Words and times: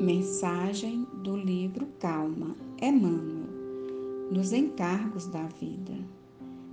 Mensagem 0.00 1.08
do 1.24 1.36
livro 1.36 1.88
Calma, 1.98 2.54
Emmanuel, 2.80 3.48
nos 4.30 4.52
encargos 4.52 5.26
da 5.26 5.42
vida. 5.60 5.92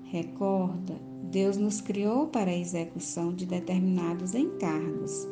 Recorda, 0.04 0.94
Deus 1.24 1.58
nos 1.58 1.82
criou 1.82 2.28
para 2.28 2.52
a 2.52 2.56
execução 2.56 3.34
de 3.34 3.48
determinados 3.48 4.36
encargos, 4.36 5.28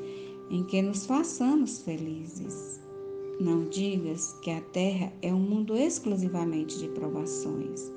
em 0.50 0.64
que 0.64 0.82
nos 0.82 1.06
façamos 1.06 1.84
felizes. 1.84 2.82
Não 3.40 3.66
digas 3.66 4.34
que 4.42 4.50
a 4.50 4.60
Terra 4.60 5.14
é 5.22 5.32
um 5.32 5.40
mundo 5.40 5.78
exclusivamente 5.78 6.80
de 6.80 6.88
provações. 6.88 7.92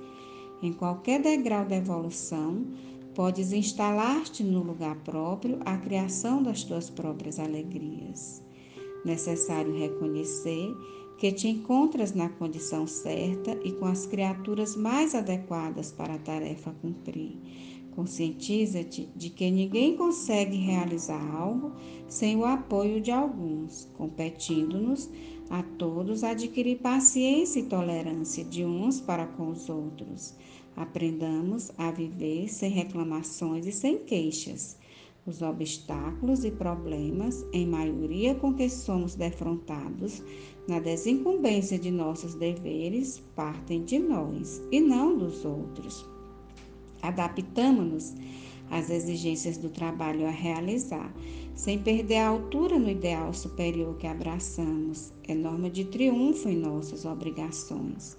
Em 0.63 0.75
qualquer 0.75 1.23
degrau 1.23 1.65
da 1.65 1.77
evolução, 1.77 2.67
podes 3.15 3.51
instalar-te 3.51 4.45
no 4.45 4.63
lugar 4.63 4.97
próprio 4.97 5.59
a 5.65 5.79
criação 5.79 6.43
das 6.43 6.65
tuas 6.65 6.91
próprias 6.91 7.39
alegrias 7.39 8.45
necessário 9.05 9.73
reconhecer 9.73 10.75
que 11.19 11.33
te 11.33 11.49
encontras 11.49 12.15
na 12.15 12.29
condição 12.29 12.87
certa 12.87 13.59
e 13.65 13.73
com 13.73 13.87
as 13.87 14.07
criaturas 14.07 14.77
mais 14.77 15.15
adequadas 15.15 15.91
para 15.91 16.15
a 16.15 16.19
tarefa 16.19 16.75
cumprir. 16.83 17.39
Conscientiza-te 17.95 19.09
de 19.17 19.31
que 19.31 19.51
ninguém 19.51 19.97
consegue 19.97 20.59
realizar 20.59 21.35
algo 21.35 21.73
sem 22.07 22.37
o 22.37 22.45
apoio 22.45 23.01
de 23.01 23.11
alguns, 23.11 23.89
competindo-nos 23.97 25.09
a 25.49 25.63
todos 25.63 26.23
adquirir 26.23 26.79
paciência 26.79 27.61
e 27.61 27.65
tolerância 27.65 28.45
de 28.45 28.67
uns 28.67 29.01
para 29.01 29.27
com 29.27 29.49
os 29.49 29.71
outros. 29.71 30.35
Aprendamos 30.77 31.73
a 31.79 31.91
viver 31.91 32.53
sem 32.53 32.71
reclamações 32.71 33.67
e 33.67 33.73
sem 33.73 33.97
queixas 33.99 34.77
os 35.27 35.43
obstáculos 35.43 36.45
e 36.45 36.51
problemas, 36.51 37.45
em 37.53 37.67
maioria 37.67 38.35
com 38.37 38.55
que 38.55 38.69
somos 38.69 39.17
defrontados 39.17 40.23
na 40.69 40.79
desincumbência 40.79 41.79
de 41.79 41.91
nossos 41.91 42.35
deveres, 42.35 43.23
partem 43.35 43.85
de 43.85 43.99
nós 43.99 44.63
e 44.71 44.81
não 44.81 45.19
dos 45.19 45.45
outros. 45.45 46.07
Adaptamos-nos 47.03 48.15
às 48.71 48.91
exigências 48.91 49.57
do 49.59 49.69
trabalho 49.69 50.27
a 50.27 50.31
realizar, 50.31 51.13
sem 51.55 51.79
perder 51.79 52.19
a 52.19 52.29
altura 52.29 52.79
no 52.79 52.91
ideal 52.91 53.33
superior 53.33 53.97
que 53.97 54.07
abraçamos. 54.07 55.13
É 55.27 55.35
norma 55.35 55.71
de 55.71 55.85
triunfo 55.85 56.49
em 56.49 56.57
nossas 56.57 57.05
obrigações. 57.05 58.17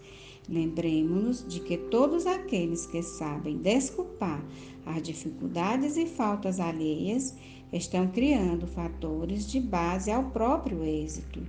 Lembremos-nos 0.47 1.45
de 1.45 1.59
que 1.59 1.77
todos 1.77 2.25
aqueles 2.25 2.85
que 2.85 3.03
sabem 3.03 3.57
desculpar 3.57 4.43
as 4.85 5.01
dificuldades 5.01 5.97
e 5.97 6.05
faltas 6.05 6.59
alheias 6.59 7.35
estão 7.73 8.07
criando 8.07 8.65
fatores 8.65 9.45
de 9.45 9.59
base 9.59 10.09
ao 10.09 10.23
próprio 10.31 10.83
êxito. 10.83 11.41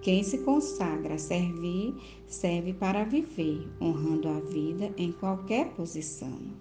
Quem 0.00 0.22
se 0.22 0.38
consagra 0.38 1.14
a 1.14 1.18
servir, 1.18 1.94
serve 2.26 2.74
para 2.74 3.04
viver, 3.04 3.66
honrando 3.80 4.28
a 4.28 4.38
vida 4.40 4.92
em 4.96 5.10
qualquer 5.10 5.70
posição. 5.70 6.53